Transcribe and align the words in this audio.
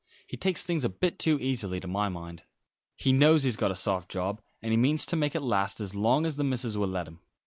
He 0.25 0.35
takes 0.35 0.63
things 0.63 0.83
a 0.83 0.89
bit 0.89 1.19
too 1.19 1.39
easily, 1.39 1.79
to 1.79 1.85
my 1.87 2.09
mind. 2.09 2.41
He 2.95 3.11
knows 3.13 3.43
he's 3.43 3.55
got 3.55 3.69
a 3.69 3.75
soft 3.75 4.09
job, 4.09 4.41
and 4.59 4.71
he 4.71 4.77
means 4.77 5.05
to 5.05 5.15
make 5.15 5.35
it 5.35 5.41
last 5.41 5.79
as 5.79 5.93
long 5.93 6.25
as 6.25 6.37
the 6.37 6.43
missus 6.43 6.75
will 6.75 6.87
let 6.87 7.07
him. 7.07 7.19